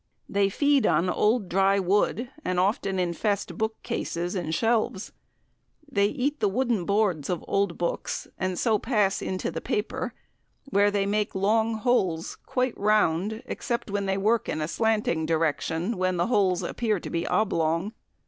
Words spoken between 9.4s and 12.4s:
the paper where they make long holes